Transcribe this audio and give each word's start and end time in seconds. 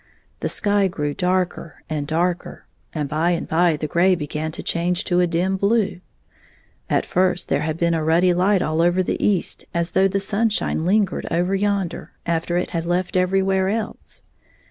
The 0.39 0.49
sky 0.49 0.87
grew 0.87 1.13
darker 1.13 1.83
and 1.87 2.07
darker, 2.07 2.65
and 2.91 3.07
by 3.07 3.29
and 3.33 3.47
by 3.47 3.77
the 3.77 3.85
gray 3.85 4.15
be 4.15 4.25
gan 4.25 4.51
to 4.53 4.63
change 4.63 5.03
to 5.03 5.19
a 5.19 5.27
dim 5.27 5.57
blue. 5.57 6.01
At 6.89 7.05
first 7.05 7.49
there 7.49 7.61
had 7.61 7.77
been 7.77 7.93
a 7.93 8.03
ruddy 8.03 8.33
Ught 8.33 8.63
all 8.67 8.81
over 8.81 9.03
the 9.03 9.23
east, 9.23 9.63
as 9.75 9.91
though 9.91 10.07
the 10.07 10.19
sunshine 10.19 10.85
lingered 10.85 11.27
over 11.29 11.53
yonder, 11.53 12.13
after 12.25 12.57
it 12.57 12.71
had 12.71 12.87
left 12.87 13.13
everjTwhere 13.13 13.71
else. 13.71 14.23